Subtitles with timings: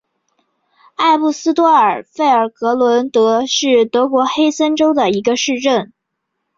[0.95, 5.93] 埃布斯多尔费尔格伦德是德国黑森州的一个市镇。